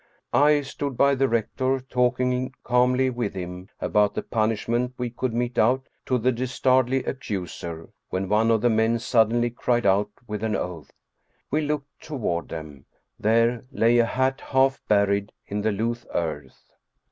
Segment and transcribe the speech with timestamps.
[0.33, 5.59] I stood by the rector talking calmly with him about the punishment we could mete
[5.59, 10.55] out to the dastardly accuser, when one of the men suddenly cried out with an
[10.55, 10.91] oath.
[11.51, 12.85] We looked toward them;
[13.19, 16.73] there lay a hat half buried in the loose earth.